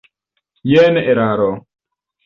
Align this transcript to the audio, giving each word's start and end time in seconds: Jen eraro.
Jen 0.71 0.97
eraro. 1.13 1.53